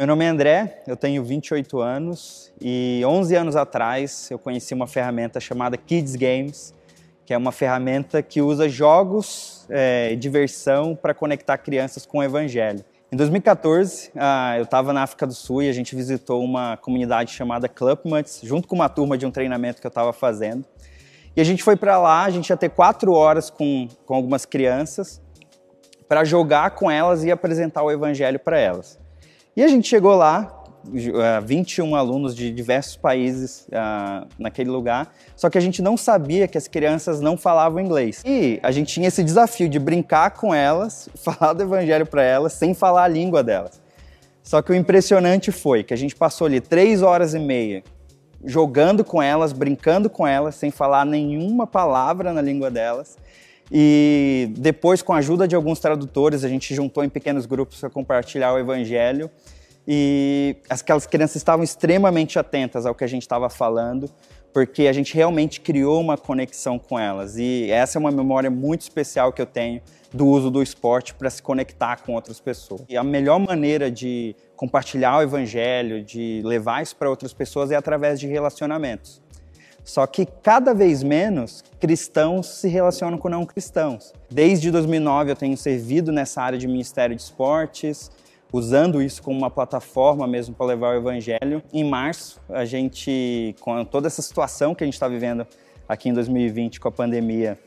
[0.00, 4.86] Meu nome é André, eu tenho 28 anos e 11 anos atrás eu conheci uma
[4.86, 6.72] ferramenta chamada Kids Games,
[7.26, 12.22] que é uma ferramenta que usa jogos é, e diversão para conectar crianças com o
[12.22, 12.84] Evangelho.
[13.10, 17.32] Em 2014, ah, eu estava na África do Sul e a gente visitou uma comunidade
[17.32, 20.64] chamada Clubmuts, junto com uma turma de um treinamento que eu estava fazendo.
[21.34, 24.46] E a gente foi para lá, a gente ia ter quatro horas com, com algumas
[24.46, 25.20] crianças
[26.08, 28.96] para jogar com elas e apresentar o Evangelho para elas.
[29.58, 30.56] E a gente chegou lá,
[31.44, 36.46] 21 eh, alunos de diversos países uh, naquele lugar, só que a gente não sabia
[36.46, 38.22] que as crianças não falavam inglês.
[38.24, 42.52] E a gente tinha esse desafio de brincar com elas, falar do evangelho para elas,
[42.52, 43.82] sem falar a língua delas.
[44.44, 47.82] Só que o impressionante foi que a gente passou ali três horas e meia
[48.44, 53.18] jogando com elas, brincando com elas, sem falar nenhuma palavra na língua delas.
[53.70, 57.90] E depois, com a ajuda de alguns tradutores, a gente juntou em pequenos grupos para
[57.90, 59.30] compartilhar o evangelho.
[59.86, 64.10] E aquelas crianças estavam extremamente atentas ao que a gente estava falando,
[64.52, 67.38] porque a gente realmente criou uma conexão com elas.
[67.38, 69.80] E essa é uma memória muito especial que eu tenho
[70.12, 72.82] do uso do esporte para se conectar com outras pessoas.
[72.88, 77.76] E a melhor maneira de compartilhar o evangelho, de levar isso para outras pessoas é
[77.76, 79.22] através de relacionamentos.
[79.88, 84.12] Só que cada vez menos cristãos se relacionam com não cristãos.
[84.30, 88.10] Desde 2009 eu tenho servido nessa área de Ministério de Esportes,
[88.52, 91.62] usando isso como uma plataforma mesmo para levar o evangelho.
[91.72, 95.46] Em março, a gente, com toda essa situação que a gente está vivendo
[95.88, 97.58] aqui em 2020 com a pandemia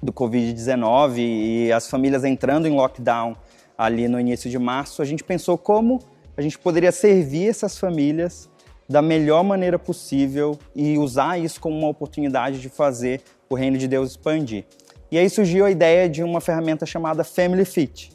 [0.00, 3.34] do Covid-19 e as famílias entrando em lockdown
[3.76, 5.98] ali no início de março, a gente pensou como
[6.36, 8.48] a gente poderia servir essas famílias
[8.88, 13.88] da melhor maneira possível e usar isso como uma oportunidade de fazer o reino de
[13.88, 14.64] Deus expandir.
[15.10, 18.10] E aí surgiu a ideia de uma ferramenta chamada Family Fit,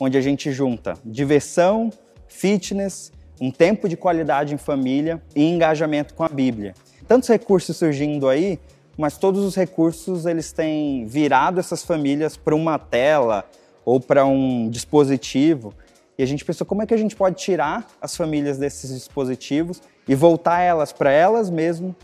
[0.00, 1.90] onde a gente junta diversão,
[2.28, 6.74] fitness, um tempo de qualidade em família e engajamento com a Bíblia.
[7.06, 8.58] Tantos recursos surgindo aí,
[8.96, 13.44] mas todos os recursos eles têm virado essas famílias para uma tela
[13.84, 15.72] ou para um dispositivo.
[16.18, 19.80] E a gente pensou como é que a gente pode tirar as famílias desses dispositivos
[20.08, 21.94] e voltar elas para elas mesmas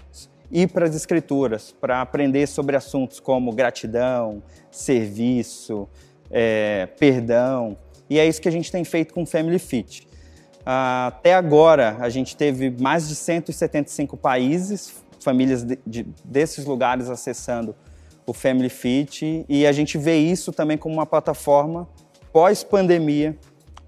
[0.51, 5.89] e para as escrituras, para aprender sobre assuntos como gratidão, serviço,
[6.31, 7.77] é, perdão.
[8.11, 10.07] E é isso que a gente tem feito com o Family Fit.
[10.65, 17.75] Até agora, a gente teve mais de 175 países, famílias de, de, desses lugares acessando
[18.27, 21.89] o Family Fit, e a gente vê isso também como uma plataforma
[22.33, 23.37] pós-pandemia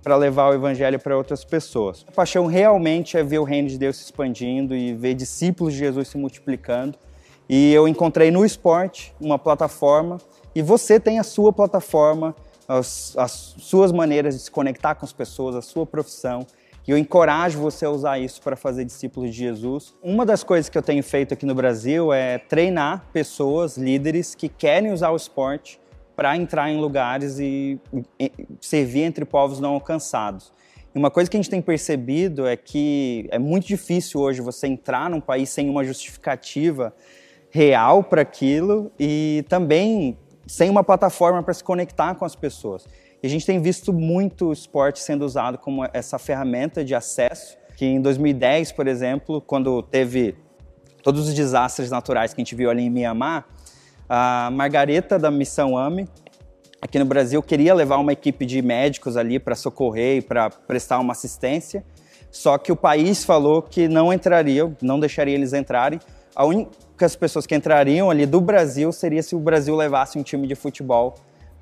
[0.04, 2.04] para levar o evangelho para outras pessoas.
[2.06, 5.78] A paixão realmente é ver o reino de Deus se expandindo e ver discípulos de
[5.78, 6.98] Jesus se multiplicando.
[7.48, 10.18] E eu encontrei no esporte uma plataforma
[10.54, 12.36] e você tem a sua plataforma,
[12.68, 16.46] as, as suas maneiras de se conectar com as pessoas, a sua profissão.
[16.86, 19.94] E eu encorajo você a usar isso para fazer discípulos de Jesus.
[20.02, 24.50] Uma das coisas que eu tenho feito aqui no Brasil é treinar pessoas, líderes que
[24.50, 25.80] querem usar o esporte
[26.16, 27.78] para entrar em lugares e,
[28.18, 28.30] e
[28.60, 30.52] servir entre povos não alcançados.
[30.94, 34.66] E uma coisa que a gente tem percebido é que é muito difícil hoje você
[34.66, 36.94] entrar num país sem uma justificativa
[37.50, 40.16] real para aquilo e também
[40.46, 42.86] sem uma plataforma para se conectar com as pessoas.
[43.22, 47.56] E a gente tem visto muito o esporte sendo usado como essa ferramenta de acesso,
[47.76, 50.36] que em 2010, por exemplo, quando teve
[51.02, 53.46] todos os desastres naturais que a gente viu ali em Mianmar,
[54.08, 56.08] a Margareta da Missão AME,
[56.80, 60.98] aqui no Brasil, queria levar uma equipe de médicos ali para socorrer e para prestar
[60.98, 61.84] uma assistência,
[62.30, 66.00] só que o país falou que não entrariam, não deixaria eles entrarem.
[66.34, 70.48] A única pessoas que entrariam ali do Brasil seria se o Brasil levasse um time
[70.48, 71.14] de futebol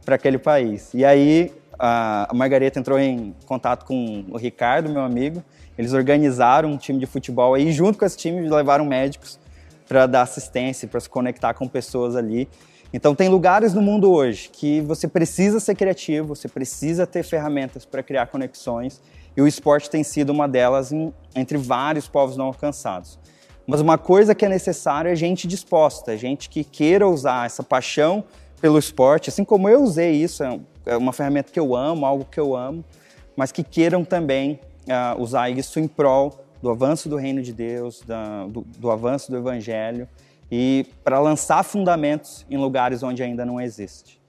[0.05, 0.95] para aquele país.
[0.95, 5.43] E aí a Margareta entrou em contato com o Ricardo, meu amigo.
[5.77, 9.39] Eles organizaram um time de futebol aí, junto com esse time, levaram médicos
[9.93, 12.49] para dar assistência, para se conectar com pessoas ali.
[12.95, 17.85] Então, tem lugares no mundo hoje que você precisa ser criativo, você precisa ter ferramentas
[17.85, 19.03] para criar conexões,
[19.37, 23.19] e o esporte tem sido uma delas em, entre vários povos não alcançados.
[23.67, 28.25] Mas uma coisa que é necessária é gente disposta, gente que queira usar essa paixão
[28.63, 32.25] pelo esporte, assim como eu usei isso, é, é uma ferramenta que eu amo, algo
[32.25, 32.83] que eu amo,
[33.37, 38.01] mas que queiram também uh, usar isso em prol do avanço do reino de Deus,
[38.07, 40.09] da, do, do avanço do evangelho
[40.51, 44.22] e para lançar fundamentos em lugares onde ainda não existe.